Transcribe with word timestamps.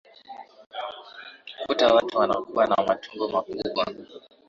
kuta 1.67 1.93
watu 1.93 2.17
wanakua 2.17 2.67
na 2.67 2.75
matumbo 2.87 3.27
makubwa 3.29 3.85